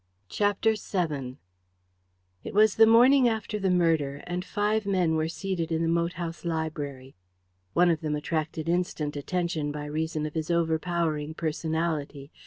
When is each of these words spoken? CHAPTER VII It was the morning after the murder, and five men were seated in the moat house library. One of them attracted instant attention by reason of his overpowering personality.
CHAPTER 0.29 0.71
VII 0.73 1.37
It 2.43 2.55
was 2.55 2.77
the 2.77 2.87
morning 2.87 3.29
after 3.29 3.59
the 3.59 3.69
murder, 3.69 4.23
and 4.25 4.43
five 4.43 4.87
men 4.87 5.13
were 5.13 5.27
seated 5.27 5.71
in 5.71 5.83
the 5.83 5.87
moat 5.87 6.13
house 6.13 6.43
library. 6.43 7.13
One 7.73 7.91
of 7.91 8.01
them 8.01 8.15
attracted 8.15 8.67
instant 8.67 9.15
attention 9.15 9.71
by 9.71 9.85
reason 9.85 10.25
of 10.25 10.33
his 10.33 10.49
overpowering 10.49 11.35
personality. 11.35 12.31